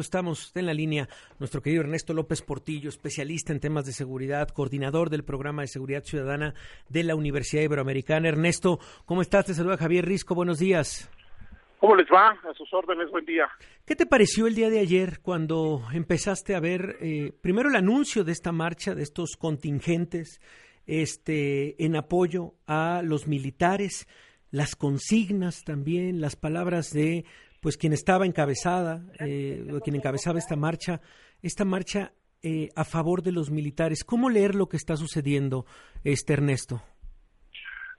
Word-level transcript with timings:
Estamos 0.00 0.52
en 0.56 0.64
la 0.64 0.72
línea 0.72 1.06
nuestro 1.38 1.60
querido 1.60 1.82
Ernesto 1.82 2.14
López 2.14 2.40
Portillo, 2.40 2.88
especialista 2.88 3.52
en 3.52 3.60
temas 3.60 3.84
de 3.84 3.92
seguridad, 3.92 4.48
coordinador 4.48 5.10
del 5.10 5.22
programa 5.22 5.60
de 5.60 5.68
seguridad 5.68 6.02
ciudadana 6.02 6.54
de 6.88 7.02
la 7.04 7.14
Universidad 7.14 7.62
Iberoamericana. 7.62 8.28
Ernesto, 8.28 8.78
¿cómo 9.04 9.20
estás? 9.20 9.44
Te 9.44 9.52
saluda 9.52 9.76
Javier 9.76 10.06
Risco, 10.06 10.34
buenos 10.34 10.58
días. 10.58 11.10
¿Cómo 11.76 11.94
les 11.94 12.06
va? 12.06 12.30
A 12.30 12.54
sus 12.54 12.72
órdenes, 12.72 13.10
buen 13.10 13.26
día. 13.26 13.46
¿Qué 13.84 13.94
te 13.94 14.06
pareció 14.06 14.46
el 14.46 14.54
día 14.54 14.70
de 14.70 14.78
ayer 14.78 15.20
cuando 15.20 15.82
empezaste 15.92 16.54
a 16.54 16.60
ver 16.60 16.96
eh, 17.02 17.34
primero 17.42 17.68
el 17.68 17.76
anuncio 17.76 18.24
de 18.24 18.32
esta 18.32 18.50
marcha, 18.50 18.94
de 18.94 19.02
estos 19.02 19.36
contingentes 19.36 20.40
este, 20.86 21.84
en 21.84 21.96
apoyo 21.96 22.54
a 22.66 23.02
los 23.04 23.26
militares, 23.26 24.08
las 24.50 24.74
consignas 24.74 25.64
también, 25.64 26.22
las 26.22 26.34
palabras 26.34 26.92
de 26.94 27.26
pues 27.62 27.76
quien 27.78 27.92
estaba 27.92 28.26
encabezada, 28.26 29.00
eh, 29.20 29.64
quien 29.84 29.96
encabezaba 29.96 30.38
esta 30.38 30.56
marcha, 30.56 31.00
esta 31.42 31.64
marcha 31.64 32.12
eh, 32.42 32.68
a 32.74 32.84
favor 32.84 33.22
de 33.22 33.32
los 33.32 33.50
militares. 33.50 34.04
¿Cómo 34.04 34.28
leer 34.28 34.54
lo 34.56 34.66
que 34.66 34.76
está 34.76 34.96
sucediendo, 34.96 35.64
este 36.02 36.32
Ernesto? 36.34 36.82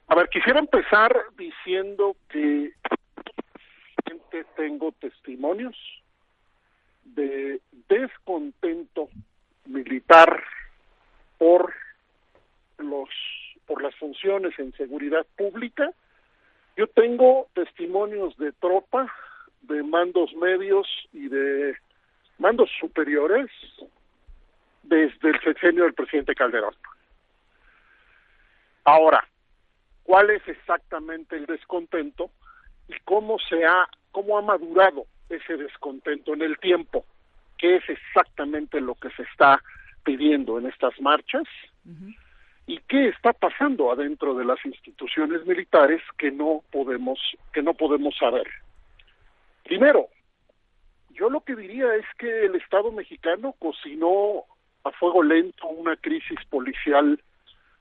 A 0.08 0.16
ver, 0.16 0.28
quisiera 0.28 0.60
empezar 0.60 1.16
diciendo 1.38 2.18
que 2.30 2.74
tengo 4.56 4.92
testimonios 4.94 5.76
de 7.04 7.60
descontento 7.90 9.10
militar 9.66 10.44
por 11.38 11.74
los 12.78 13.10
por 13.66 13.82
las 13.82 13.96
funciones 13.96 14.58
en 14.60 14.74
seguridad 14.74 15.26
pública. 15.38 15.92
Yo 16.76 16.88
tengo 16.88 17.48
testimonios 17.54 18.36
de 18.38 18.52
tropa 18.54 19.12
de 19.64 19.84
mandos 19.84 20.34
medios 20.36 20.88
y 21.12 21.28
de 21.28 21.76
mandos 22.38 22.70
superiores 22.80 23.50
desde 24.84 25.30
el 25.30 25.40
sexenio 25.42 25.84
del 25.84 25.94
presidente 25.94 26.36
Calderón. 26.36 26.76
Ahora, 28.84 29.26
¿cuál 30.04 30.30
es 30.30 30.46
exactamente 30.48 31.38
el 31.38 31.46
descontento 31.46 32.30
y 32.88 32.94
cómo 33.06 33.38
se 33.40 33.66
ha 33.66 33.88
cómo 34.12 34.38
ha 34.38 34.42
madurado 34.42 35.06
ese 35.30 35.58
descontento 35.58 36.34
en 36.34 36.42
el 36.42 36.58
tiempo? 36.60 37.06
¿Qué 37.58 37.78
es 37.78 37.90
exactamente 37.90 38.82
lo 38.82 38.96
que 38.96 39.10
se 39.12 39.24
está 39.24 39.62
pidiendo 40.04 40.60
en 40.60 40.68
estas 40.68 41.00
marchas? 41.00 41.44
¿Y 42.68 42.80
qué 42.88 43.10
está 43.10 43.34
pasando 43.34 43.92
adentro 43.92 44.36
de 44.36 44.46
las 44.46 44.64
instituciones 44.66 45.46
militares 45.46 46.02
que 46.18 46.32
no 46.32 46.62
podemos 46.72 47.20
que 47.54 47.62
no 47.62 47.74
podemos 47.74 48.16
saber? 48.18 48.48
Primero, 49.64 50.08
yo 51.10 51.30
lo 51.30 51.42
que 51.42 51.56
diría 51.56 51.96
es 51.96 52.06
que 52.18 52.46
el 52.46 52.56
Estado 52.56 52.92
mexicano 52.92 53.56
cocinó 53.60 54.44
a 54.84 54.92
fuego 54.92 55.24
lento 55.24 55.68
una 55.68 55.96
crisis 55.96 56.40
policial 56.50 57.22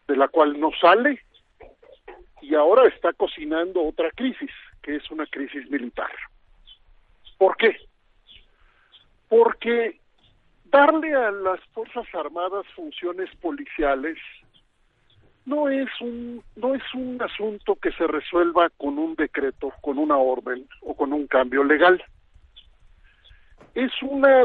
de 0.06 0.16
la 0.16 0.28
cual 0.28 0.58
no 0.60 0.70
sale 0.80 1.20
y 2.40 2.54
ahora 2.54 2.88
está 2.88 3.12
cocinando 3.12 3.82
otra 3.84 4.10
crisis, 4.10 4.50
que 4.82 4.96
es 4.96 5.10
una 5.10 5.26
crisis 5.26 5.68
militar. 5.70 6.10
¿Por 7.38 7.56
qué? 7.56 7.76
Porque 9.28 10.00
darle 10.64 11.14
a 11.14 11.30
las 11.30 11.60
Fuerzas 11.72 12.06
Armadas 12.14 12.66
funciones 12.74 13.30
policiales 13.36 14.18
no 15.44 15.68
es 15.68 15.88
un 16.00 16.42
no 16.56 16.74
es 16.74 16.82
un 16.94 17.20
asunto 17.20 17.74
que 17.76 17.92
se 17.92 18.06
resuelva 18.06 18.70
con 18.70 18.98
un 18.98 19.14
decreto, 19.14 19.72
con 19.80 19.98
una 19.98 20.16
orden 20.16 20.66
o 20.80 20.94
con 20.94 21.12
un 21.12 21.26
cambio 21.26 21.64
legal. 21.64 22.02
Es 23.74 23.90
una 24.02 24.44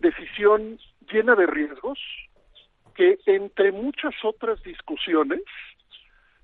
decisión 0.00 0.78
llena 1.10 1.34
de 1.34 1.46
riesgos 1.46 1.98
que 2.94 3.18
entre 3.26 3.72
muchas 3.72 4.14
otras 4.24 4.62
discusiones 4.62 5.42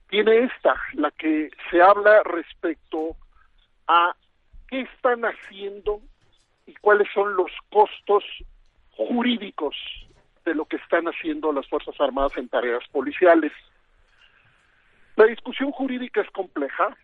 tiene 0.08 0.44
esta, 0.44 0.76
la 0.92 1.10
que 1.10 1.50
se 1.70 1.82
habla 1.82 2.22
respecto 2.22 3.16
a 3.88 4.14
qué 4.68 4.82
están 4.82 5.22
haciendo 5.22 6.00
y 6.66 6.74
cuáles 6.74 7.08
son 7.12 7.34
los 7.36 7.50
costos 7.70 8.24
jurídicos 8.96 9.74
de 10.44 10.54
lo 10.54 10.66
que 10.66 10.76
están 10.76 11.06
haciendo 11.06 11.52
las 11.52 11.68
Fuerzas 11.68 11.98
Armadas 12.00 12.36
en 12.36 12.48
tareas 12.48 12.86
policiales. 12.92 13.52
La 15.16 15.26
discusión 15.26 15.70
jurídica 15.70 16.20
es 16.20 16.30
compleja, 16.30 16.96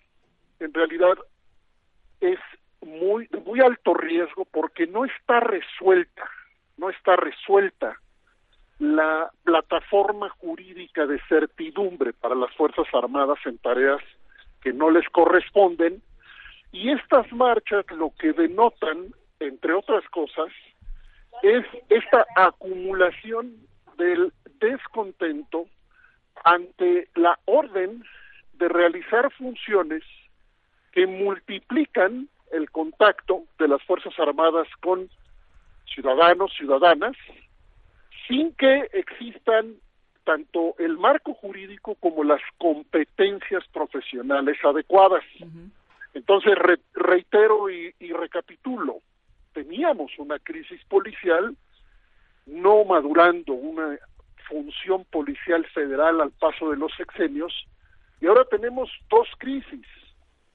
en 0.59 0.75
realidad 0.75 1.17
es 2.21 2.39
muy 2.83 3.29
muy 3.45 3.61
alto 3.61 3.95
riesgo 3.95 4.45
porque 4.47 4.87
no 4.87 5.05
está 5.05 5.41
resuelta, 5.41 6.29
no 6.77 6.91
está 6.91 7.17
resuelta 7.17 7.97
la 8.81 9.31
plataforma 9.45 10.31
jurídica 10.31 11.07
de 11.07 11.21
certidumbre 11.29 12.13
para 12.15 12.35
las 12.35 12.53
Fuerzas 12.57 12.87
Armadas 12.95 13.39
en 13.45 13.59
tareas 13.59 14.01
que 14.63 14.73
no 14.73 14.91
les 14.91 15.09
corresponden. 15.11 16.03
Y 16.73 16.91
estas 16.91 17.31
marchas 17.33 17.85
lo 17.91 18.13
que 18.19 18.33
denotan, 18.33 19.13
entre 19.39 19.75
otras 19.75 20.03
cosas, 20.09 20.49
es 21.43 21.65
esta 21.91 22.27
acumulación 22.37 23.55
del 23.99 24.33
descontento 24.61 25.67
ante 26.45 27.09
la 27.15 27.39
orden 27.45 28.05
de 28.55 28.69
realizar 28.69 29.31
funciones 29.33 30.03
que 30.93 31.07
multiplican 31.07 32.29
el 32.53 32.71
contacto 32.71 33.45
de 33.59 33.69
las 33.69 33.83
Fuerzas 33.85 34.19
Armadas 34.19 34.67
con 34.81 35.09
ciudadanos, 35.87 36.53
ciudadanas, 36.57 37.17
sin 38.27 38.53
que 38.55 38.89
existan 38.93 39.77
tanto 40.25 40.75
el 40.79 40.99
marco 40.99 41.35
jurídico 41.35 41.95
como 41.97 42.23
las 42.25 42.41
competencias 42.59 43.65
profesionales 43.73 44.59
adecuadas. 44.63 45.25
Entonces, 46.15 46.55
reitero 46.95 47.71
y, 47.71 47.95
y 47.99 48.13
recapitulo, 48.13 48.99
teníamos 49.53 50.13
una 50.19 50.39
crisis 50.39 50.81
policial 50.85 51.57
no 52.47 52.85
madurando 52.85 53.53
una 53.53 53.99
función 54.51 55.05
policial 55.05 55.65
federal 55.67 56.21
al 56.21 56.33
paso 56.33 56.71
de 56.71 56.77
los 56.77 56.93
sexenios 56.97 57.67
y 58.21 58.27
ahora 58.27 58.45
tenemos 58.45 58.91
dos 59.09 59.29
crisis. 59.39 59.87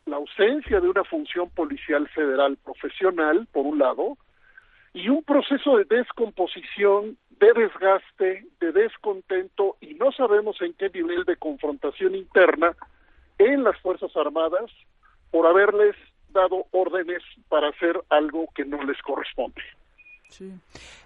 La 0.06 0.18
ausencia 0.18 0.80
de 0.80 0.88
una 0.88 1.04
función 1.04 1.50
policial 1.50 2.08
federal 2.10 2.58
profesional, 2.58 3.48
por 3.52 3.66
un 3.66 3.80
lado, 3.80 4.18
y 4.94 5.10
un 5.10 5.24
proceso 5.24 5.78
de 5.78 5.86
descomposición, 5.86 7.18
de 7.32 7.54
desgaste, 7.54 8.46
de 8.60 8.72
descontento, 8.72 9.78
y 9.82 9.96
no 9.96 10.12
sabemos 10.12 10.62
en 10.62 10.74
qué 10.74 10.90
nivel 10.90 11.26
de 11.26 11.38
confrontación 11.38 12.16
interna 12.16 12.76
en 13.40 13.64
las 13.64 13.80
Fuerzas 13.82 14.16
Armadas 14.16 14.72
por 15.32 15.48
haberles 15.48 15.96
dado 16.30 16.66
órdenes 16.72 17.24
para 17.50 17.70
hacer 17.70 18.00
algo 18.10 18.48
que 18.54 18.64
no 18.64 18.84
les 18.84 19.02
corresponde. 19.02 19.62
Sí. 20.38 20.52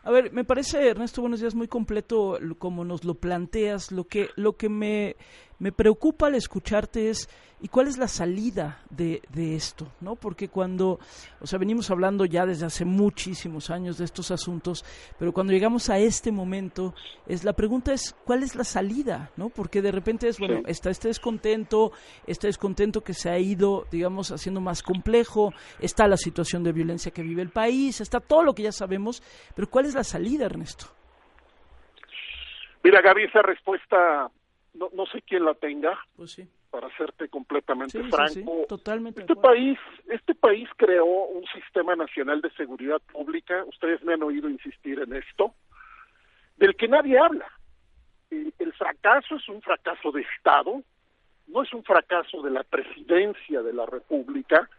A 0.03 0.09
ver, 0.09 0.31
me 0.34 0.44
parece, 0.44 0.88
Ernesto, 0.88 1.22
buenos 1.22 1.40
días, 1.40 1.53
muy 1.53 1.67
completo 1.67 2.40
como 2.57 2.84
nos 2.84 3.03
lo 3.03 3.13
planteas. 3.13 3.91
Lo 3.91 4.06
que, 4.06 4.29
lo 4.35 4.57
que 4.57 4.69
me, 4.69 5.17
me 5.59 5.72
preocupa 5.72 6.28
al 6.28 6.36
escucharte 6.36 7.09
es, 7.09 7.30
¿y 7.62 7.68
cuál 7.68 7.88
es 7.88 7.97
la 7.97 8.08
salida 8.08 8.81
de, 8.90 9.22
de 9.30 9.56
esto? 9.56 9.92
¿no? 10.00 10.16
Porque 10.16 10.47
cuando, 10.47 11.00
o 11.42 11.47
sea, 11.47 11.59
venimos 11.59 11.92
hablando 11.92 12.25
ya 12.25 12.46
desde 12.46 12.66
hace 12.66 12.86
muchísimos 12.86 13.70
años 13.70 13.97
de 13.97 14.06
estos 14.06 14.31
asuntos, 14.31 14.86
pero 15.20 15.34
cuando 15.34 15.53
llegamos 15.53 15.90
a 15.90 16.00
este 16.00 16.31
momento, 16.31 16.94
es 17.28 17.44
la 17.44 17.53
pregunta 17.53 17.94
es, 17.94 18.16
¿cuál 18.25 18.44
es 18.44 18.56
la 18.56 18.64
salida? 18.64 19.31
¿no? 19.36 19.50
Porque 19.50 19.81
de 19.81 19.92
repente 19.92 20.30
es, 20.30 20.40
bueno, 20.40 20.62
está 20.66 20.90
este 20.90 21.09
descontento, 21.09 21.91
este 22.26 22.47
descontento 22.47 23.02
que 23.02 23.14
se 23.14 23.30
ha 23.30 23.38
ido, 23.38 23.86
digamos, 23.91 24.31
haciendo 24.31 24.62
más 24.62 24.81
complejo, 24.81 25.53
está 25.80 26.08
la 26.08 26.18
situación 26.18 26.64
de 26.64 26.72
violencia 26.72 27.12
que 27.12 27.22
vive 27.22 27.41
el 27.41 27.50
país, 27.50 28.00
está 28.00 28.22
todo 28.22 28.44
lo 28.44 28.56
que 28.56 28.64
ya 28.64 28.72
sabemos, 28.72 29.22
pero 29.56 29.70
¿cuál 29.70 29.86
es 29.86 29.94
la 29.94 30.06
salida, 30.06 30.46
Ernesto? 30.46 30.85
Mira, 32.82 33.02
Gaby, 33.02 33.23
esa 33.26 33.41
respuesta 33.41 34.32
no, 34.74 34.90
no 34.94 35.06
sé 35.08 35.22
quién 35.22 35.46
la 35.46 35.54
tenga. 35.54 35.98
Pues 36.16 36.32
sí. 36.32 36.48
Para 36.70 36.96
serte 36.98 37.28
completamente 37.30 38.00
franco, 38.04 38.66
totalmente 38.70 39.22
este 39.22 39.36
país, 39.36 39.80
este 40.08 40.36
país 40.36 40.70
creó 40.78 41.06
un 41.06 41.44
sistema 41.48 41.96
nacional 41.96 42.42
de 42.42 42.52
seguridad 42.52 43.02
pública. 43.12 43.64
Ustedes 43.66 44.04
me 44.04 44.14
han 44.14 44.22
oído 44.22 44.48
insistir 44.48 45.00
en 45.00 45.16
esto, 45.16 45.56
del 46.58 46.76
que 46.76 46.88
nadie 46.88 47.18
habla. 47.18 47.48
El, 48.30 48.54
el 48.60 48.72
fracaso 48.74 49.38
es 49.38 49.50
un 49.50 49.64
fracaso 49.64 50.12
de 50.12 50.22
Estado, 50.22 50.84
no 51.48 51.64
es 51.64 51.74
un 51.74 51.84
fracaso 51.84 52.44
de 52.44 52.52
la 52.52 52.64
presidencia 52.64 53.64
de 53.64 53.74
la 53.74 53.88
República. 53.88 54.70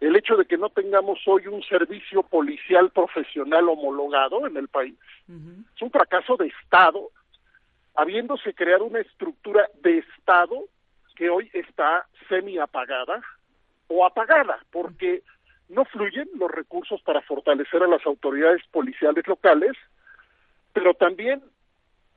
El 0.00 0.16
hecho 0.16 0.36
de 0.36 0.44
que 0.44 0.58
no 0.58 0.68
tengamos 0.68 1.18
hoy 1.26 1.46
un 1.46 1.62
servicio 1.62 2.22
policial 2.22 2.90
profesional 2.90 3.68
homologado 3.70 4.46
en 4.46 4.56
el 4.58 4.68
país 4.68 4.94
es 5.26 5.82
un 5.82 5.90
fracaso 5.90 6.36
de 6.36 6.48
Estado 6.48 7.10
habiéndose 7.98 8.54
creado 8.54 8.84
una 8.84 9.00
estructura 9.00 9.68
de 9.82 9.98
Estado 9.98 10.66
que 11.16 11.28
hoy 11.28 11.50
está 11.52 12.06
semi 12.28 12.56
apagada 12.56 13.20
o 13.88 14.06
apagada, 14.06 14.64
porque 14.70 15.24
no 15.68 15.84
fluyen 15.84 16.28
los 16.36 16.48
recursos 16.48 17.02
para 17.02 17.22
fortalecer 17.22 17.82
a 17.82 17.88
las 17.88 18.06
autoridades 18.06 18.62
policiales 18.70 19.26
locales, 19.26 19.72
pero 20.72 20.94
también 20.94 21.42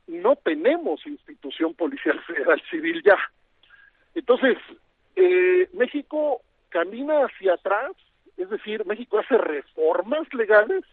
no 0.06 0.36
tenemos 0.36 1.04
institución 1.04 1.74
policial 1.74 2.20
federal 2.28 2.62
civil 2.70 3.02
ya. 3.04 3.18
Entonces, 4.14 4.58
eh, 5.16 5.68
México 5.72 6.42
camina 6.68 7.24
hacia 7.24 7.54
atrás, 7.54 7.90
es 8.36 8.48
decir, 8.50 8.86
México 8.86 9.18
hace 9.18 9.36
reformas 9.36 10.32
legales, 10.32 10.84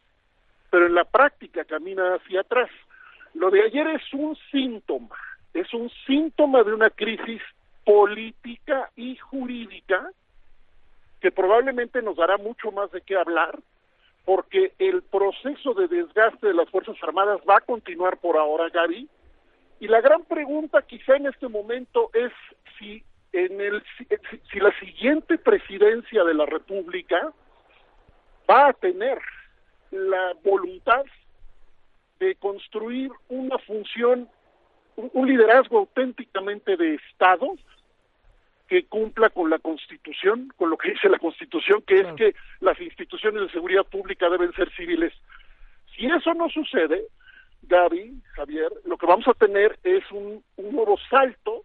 pero 0.71 0.87
en 0.87 0.95
la 0.95 1.05
práctica 1.05 1.63
camina 1.63 2.15
hacia 2.15 2.41
atrás. 2.41 2.71
Lo 3.33 3.51
de 3.51 3.63
ayer 3.63 3.87
es 3.87 4.13
un 4.13 4.35
síntoma, 4.51 5.15
es 5.53 5.73
un 5.73 5.89
síntoma 6.05 6.63
de 6.63 6.73
una 6.73 6.89
crisis 6.89 7.41
política 7.85 8.89
y 8.95 9.15
jurídica 9.17 10.11
que 11.21 11.31
probablemente 11.31 12.01
nos 12.01 12.17
dará 12.17 12.37
mucho 12.37 12.71
más 12.71 12.91
de 12.91 13.01
qué 13.01 13.15
hablar, 13.15 13.59
porque 14.25 14.73
el 14.79 15.01
proceso 15.03 15.73
de 15.73 15.87
desgaste 15.87 16.47
de 16.47 16.53
las 16.53 16.69
Fuerzas 16.69 16.95
Armadas 17.01 17.41
va 17.49 17.57
a 17.57 17.61
continuar 17.61 18.17
por 18.17 18.37
ahora, 18.37 18.69
Gaby, 18.69 19.07
y 19.79 19.87
la 19.87 20.01
gran 20.01 20.23
pregunta 20.25 20.81
quizá 20.81 21.15
en 21.15 21.27
este 21.27 21.47
momento 21.47 22.09
es 22.13 22.31
si 22.77 23.03
en 23.31 23.61
el 23.61 23.83
si 24.51 24.59
la 24.59 24.77
siguiente 24.79 25.37
presidencia 25.37 26.23
de 26.23 26.33
la 26.33 26.45
República 26.45 27.31
va 28.49 28.67
a 28.67 28.73
tener 28.73 29.19
la 29.91 30.33
voluntad 30.43 31.03
de 32.29 32.35
construir 32.35 33.09
una 33.29 33.57
función, 33.57 34.29
un 34.95 35.27
liderazgo 35.27 35.79
auténticamente 35.79 36.77
de 36.77 36.93
Estado 36.93 37.47
que 38.67 38.83
cumpla 38.83 39.31
con 39.31 39.49
la 39.49 39.57
Constitución, 39.57 40.53
con 40.55 40.69
lo 40.69 40.77
que 40.77 40.91
dice 40.91 41.09
la 41.09 41.17
Constitución, 41.17 41.81
que 41.87 42.01
es 42.01 42.13
que 42.13 42.35
las 42.59 42.79
instituciones 42.79 43.41
de 43.41 43.49
seguridad 43.49 43.83
pública 43.83 44.29
deben 44.29 44.53
ser 44.53 44.71
civiles. 44.75 45.11
Si 45.95 46.05
eso 46.05 46.35
no 46.35 46.49
sucede, 46.49 47.05
Gaby, 47.63 48.21
Javier, 48.35 48.71
lo 48.85 48.95
que 48.95 49.07
vamos 49.07 49.27
a 49.27 49.33
tener 49.33 49.79
es 49.83 50.03
un, 50.11 50.43
un 50.57 50.75
nuevo 50.75 50.97
salto 51.09 51.63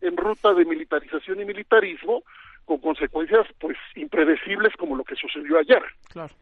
en 0.00 0.16
ruta 0.16 0.52
de 0.54 0.64
militarización 0.64 1.40
y 1.40 1.44
militarismo 1.44 2.24
con 2.64 2.78
consecuencias 2.78 3.46
pues 3.60 3.76
impredecibles 3.94 4.74
como 4.76 4.96
lo 4.96 5.04
que 5.04 5.14
sucedió 5.14 5.56
ayer. 5.56 5.82
Claro. 6.08 6.34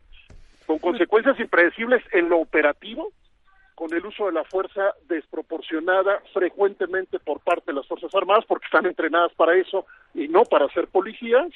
Con 0.65 0.79
consecuencias 0.79 1.38
impredecibles 1.38 2.03
en 2.12 2.31
lo 2.31 2.38
operativo, 2.38 3.12
con 3.79 3.95
el 3.95 4.05
uso 4.05 4.27
de 4.27 4.33
la 4.33 4.43
fuerza 4.43 4.93
desproporcionada 5.09 6.21
frecuentemente 6.35 7.21
por 7.21 7.39
parte 7.39 7.67
de 7.67 7.75
las 7.75 7.87
Fuerzas 7.87 8.13
Armadas 8.13 8.45
porque 8.45 8.65
están 8.65 8.87
entrenadas 8.87 9.33
para 9.35 9.55
eso 9.55 9.87
y 10.15 10.27
no 10.27 10.43
para 10.43 10.69
ser 10.71 10.89
policías, 10.89 11.47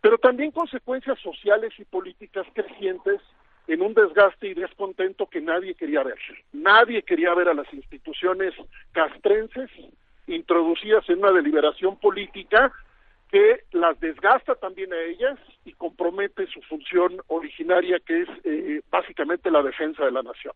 pero 0.00 0.16
también 0.18 0.52
consecuencias 0.52 1.18
sociales 1.18 1.72
y 1.76 1.84
políticas 1.86 2.46
crecientes 2.52 3.20
en 3.66 3.82
un 3.82 3.94
desgaste 3.94 4.46
y 4.46 4.54
descontento 4.54 5.26
que 5.26 5.40
nadie 5.40 5.74
quería 5.74 6.04
ver. 6.04 6.18
Nadie 6.52 7.02
quería 7.02 7.34
ver 7.34 7.48
a 7.48 7.54
las 7.54 7.66
instituciones 7.74 8.54
castrenses 8.92 9.68
introducidas 10.28 11.02
en 11.08 11.18
una 11.18 11.32
deliberación 11.32 11.98
política 11.98 12.70
que 13.32 13.64
las 13.72 13.98
desgasta 13.98 14.54
también 14.54 14.92
a 14.92 15.00
ellas 15.00 15.36
y 15.64 15.72
compromete 15.72 16.46
su 16.46 16.62
función 16.62 17.20
originaria 17.26 17.98
que 17.98 18.22
es 18.22 18.28
eh, 18.44 18.82
básicamente 18.88 19.50
la 19.50 19.64
defensa 19.64 20.04
de 20.04 20.12
la 20.12 20.22
nación. 20.22 20.54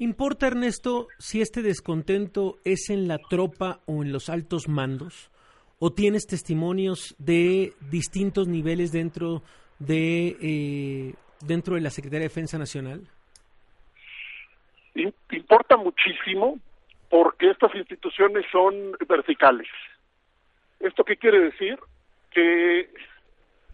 ¿Importa, 0.00 0.46
Ernesto, 0.46 1.08
si 1.18 1.40
este 1.40 1.60
descontento 1.60 2.58
es 2.64 2.88
en 2.88 3.08
la 3.08 3.18
tropa 3.18 3.80
o 3.86 4.04
en 4.04 4.12
los 4.12 4.28
altos 4.28 4.68
mandos? 4.68 5.32
¿O 5.80 5.90
tienes 5.90 6.26
testimonios 6.26 7.16
de 7.18 7.72
distintos 7.90 8.46
niveles 8.46 8.92
dentro 8.92 9.42
de, 9.80 10.36
eh, 10.40 11.14
dentro 11.44 11.74
de 11.74 11.80
la 11.80 11.90
Secretaría 11.90 12.20
de 12.20 12.28
Defensa 12.28 12.58
Nacional? 12.58 13.08
Importa 15.30 15.76
muchísimo 15.76 16.60
porque 17.10 17.50
estas 17.50 17.74
instituciones 17.74 18.46
son 18.52 18.92
verticales. 19.08 19.68
¿Esto 20.78 21.02
qué 21.02 21.16
quiere 21.16 21.40
decir? 21.40 21.76
Que 22.30 22.88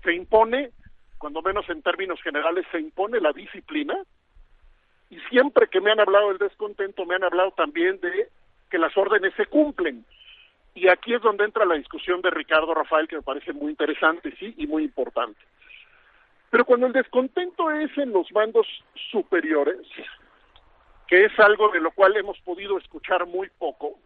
se 0.03 0.15
impone, 0.15 0.71
cuando 1.19 1.43
menos 1.43 1.69
en 1.69 1.83
términos 1.83 2.19
generales, 2.23 2.65
se 2.73 2.81
impone 2.81 3.21
la 3.21 3.33
disciplina 3.33 3.95
y 5.15 5.21
siempre 5.29 5.69
que 5.69 5.81
me 5.81 5.93
han 5.93 6.01
hablado 6.01 6.29
del 6.29 6.39
descontento 6.39 7.07
me 7.07 7.15
han 7.15 7.23
hablado 7.23 7.53
también 7.53 8.01
de 8.01 8.29
que 8.69 8.79
las 8.79 8.97
órdenes 8.97 9.33
se 9.35 9.47
cumplen. 9.47 10.05
Y 10.75 10.89
aquí 10.89 11.15
es 11.15 11.23
donde 11.23 11.45
entra 11.45 11.65
la 11.65 11.77
discusión 11.77 12.21
de 12.21 12.31
Ricardo 12.31 12.75
Rafael, 12.75 13.07
que 13.07 13.17
me 13.17 13.23
parece 13.23 13.53
muy 13.53 13.71
interesante, 13.71 14.35
sí, 14.41 14.55
y 14.57 14.67
muy 14.67 14.83
importante. 14.83 15.39
Pero 16.51 16.65
cuando 16.65 16.89
el 16.89 16.93
descontento 16.93 17.71
es 17.71 17.97
en 17.97 18.13
los 18.13 18.33
mandos 18.33 18.67
superiores, 19.13 19.87
que 21.07 21.27
es 21.27 21.39
algo 21.39 21.69
de 21.69 21.81
lo 21.81 21.93
cual 21.93 22.17
hemos 22.17 22.41
podido 22.41 22.77
escuchar 22.79 23.25
muy 23.27 23.49
poco, 23.51 23.97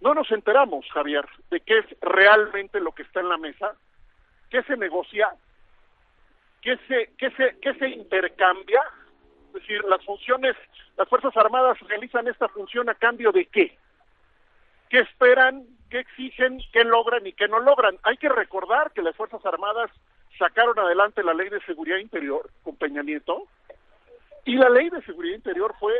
no 0.00 0.14
nos 0.14 0.32
enteramos, 0.32 0.84
Javier, 0.92 1.26
de 1.50 1.60
qué 1.60 1.78
es 1.78 1.86
realmente 2.00 2.80
lo 2.80 2.90
que 2.90 3.02
está 3.02 3.20
en 3.20 3.28
la 3.28 3.38
mesa, 3.38 3.76
qué 4.50 4.64
se 4.64 4.76
negocia, 4.76 5.28
qué 6.60 6.76
se, 6.88 7.12
qué 7.18 7.30
se, 7.36 7.56
qué 7.60 7.74
se 7.74 7.88
intercambia, 7.88 8.80
decir, 9.52 9.82
las 9.84 10.04
funciones, 10.04 10.56
las 10.96 11.08
Fuerzas 11.08 11.36
Armadas 11.36 11.78
realizan 11.80 12.28
esta 12.28 12.48
función 12.48 12.88
a 12.88 12.94
cambio 12.94 13.32
de 13.32 13.46
qué, 13.46 13.76
qué 14.88 15.00
esperan, 15.00 15.64
qué 15.88 16.00
exigen, 16.00 16.60
qué 16.72 16.84
logran 16.84 17.26
y 17.26 17.32
qué 17.32 17.48
no 17.48 17.60
logran. 17.60 17.98
Hay 18.02 18.16
que 18.16 18.28
recordar 18.28 18.92
que 18.92 19.02
las 19.02 19.16
Fuerzas 19.16 19.44
Armadas 19.44 19.90
sacaron 20.38 20.78
adelante 20.78 21.22
la 21.22 21.34
ley 21.34 21.48
de 21.48 21.60
seguridad 21.62 21.98
interior 21.98 22.50
con 22.62 22.76
Peña 22.76 23.02
Nieto, 23.02 23.46
y 24.44 24.56
la 24.56 24.70
ley 24.70 24.88
de 24.88 25.02
seguridad 25.02 25.36
interior 25.36 25.74
fue 25.78 25.94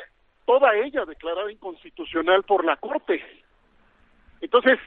toda 0.46 0.74
ella 0.74 1.04
declarada 1.04 1.52
inconstitucional 1.52 2.42
por 2.42 2.64
la 2.64 2.76
Corte. 2.76 3.22
Entonces, 4.40 4.78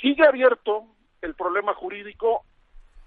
sigue 0.00 0.26
abierto 0.26 0.84
el 1.22 1.34
problema 1.34 1.74
jurídico, 1.74 2.44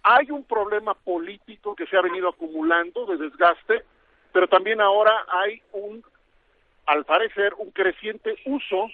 hay 0.01 0.31
un 0.31 0.45
problema 0.45 0.94
político 0.94 1.75
que 1.75 1.86
se 1.88 1.98
ha 1.98 2.01
venido 2.01 2.30
acumulando 2.30 3.06
de 3.06 3.18
desgaste, 3.18 3.83
pero 4.31 4.48
también 4.48 4.81
ahora 4.81 5.12
hay 5.28 5.62
un, 5.74 6.04
al 6.86 7.06
parecer, 7.06 7.54
un 7.58 7.72
creciente 7.72 8.36
uso 8.46 8.90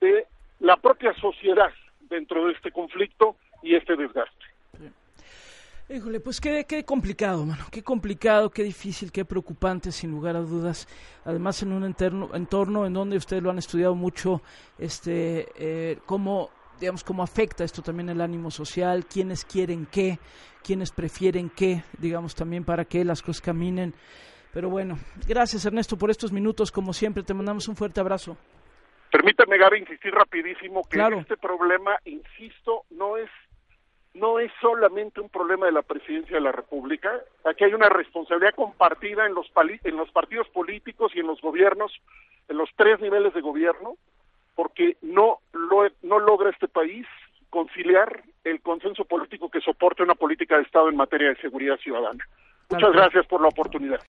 de 0.00 0.26
la 0.60 0.76
propia 0.76 1.12
sociedad 1.14 1.70
dentro 2.08 2.46
de 2.46 2.52
este 2.52 2.70
conflicto 2.70 3.36
y 3.62 3.74
este 3.74 3.96
desgaste. 3.96 4.48
Híjole, 5.90 6.20
pues 6.20 6.38
qué, 6.38 6.66
qué 6.68 6.84
complicado, 6.84 7.46
mano, 7.46 7.64
qué 7.72 7.82
complicado, 7.82 8.50
qué 8.50 8.62
difícil, 8.62 9.10
qué 9.10 9.24
preocupante, 9.24 9.90
sin 9.90 10.10
lugar 10.10 10.36
a 10.36 10.40
dudas. 10.40 10.86
Además, 11.24 11.62
en 11.62 11.72
un 11.72 11.82
entorno, 11.84 12.28
entorno 12.34 12.84
en 12.84 12.92
donde 12.92 13.16
ustedes 13.16 13.42
lo 13.42 13.50
han 13.50 13.56
estudiado 13.56 13.94
mucho, 13.94 14.42
este, 14.78 15.46
eh, 15.56 15.98
cómo, 16.04 16.50
digamos, 16.78 17.02
cómo 17.02 17.22
afecta 17.22 17.64
esto 17.64 17.80
también 17.80 18.10
el 18.10 18.20
ánimo 18.20 18.50
social, 18.50 19.06
quiénes 19.06 19.46
quieren 19.46 19.86
qué, 19.90 20.18
quiénes 20.62 20.90
prefieren 20.90 21.48
qué, 21.48 21.82
digamos, 21.96 22.34
también 22.34 22.64
para 22.64 22.84
que 22.84 23.02
las 23.02 23.22
cosas 23.22 23.40
caminen. 23.40 23.94
Pero 24.52 24.70
bueno, 24.70 24.96
gracias 25.26 25.64
Ernesto 25.66 25.96
por 25.96 26.10
estos 26.10 26.32
minutos, 26.32 26.72
como 26.72 26.92
siempre, 26.92 27.22
te 27.22 27.34
mandamos 27.34 27.68
un 27.68 27.76
fuerte 27.76 28.00
abrazo. 28.00 28.36
Permítame, 29.10 29.56
Gaby, 29.58 29.78
insistir 29.78 30.12
rapidísimo 30.12 30.82
que 30.88 31.00
este 31.18 31.36
problema, 31.36 31.96
insisto, 32.04 32.84
no 32.90 33.16
es 33.16 33.30
no 34.14 34.40
es 34.40 34.50
solamente 34.60 35.20
un 35.20 35.28
problema 35.28 35.66
de 35.66 35.72
la 35.72 35.82
presidencia 35.82 36.36
de 36.36 36.42
la 36.42 36.50
República, 36.50 37.20
aquí 37.44 37.64
hay 37.64 37.74
una 37.74 37.88
responsabilidad 37.88 38.54
compartida 38.54 39.26
en 39.26 39.34
los, 39.34 39.46
en 39.84 39.96
los 39.96 40.10
partidos 40.10 40.48
políticos 40.48 41.12
y 41.14 41.20
en 41.20 41.28
los 41.28 41.40
gobiernos, 41.40 41.92
en 42.48 42.56
los 42.56 42.68
tres 42.74 43.00
niveles 43.00 43.32
de 43.34 43.40
gobierno, 43.40 43.96
porque 44.56 44.96
no, 45.02 45.38
lo, 45.52 45.88
no 46.02 46.18
logra 46.18 46.50
este 46.50 46.66
país 46.66 47.06
conciliar 47.48 48.22
el 48.44 48.60
consenso 48.60 49.04
político 49.04 49.50
que 49.50 49.60
soporte 49.60 50.02
una 50.02 50.14
política 50.14 50.56
de 50.56 50.62
Estado 50.62 50.88
en 50.88 50.96
materia 50.96 51.28
de 51.28 51.36
seguridad 51.36 51.76
ciudadana. 51.76 52.24
Muchas 52.70 52.92
gracias 52.92 53.26
por 53.26 53.40
la 53.40 53.48
oportunidad. 53.48 54.00